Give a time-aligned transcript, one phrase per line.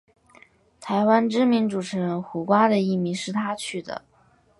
[0.79, 4.03] 台湾知名主持人胡瓜的艺名是他取的。